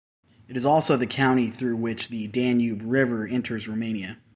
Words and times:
It 0.47 0.57
is 0.57 0.65
also 0.65 0.97
the 0.97 1.05
county 1.05 1.51
through 1.51 1.75
which 1.75 2.09
the 2.09 2.25
Danube 2.27 2.81
River 2.83 3.27
enters 3.27 3.67
Romania. 3.67 4.17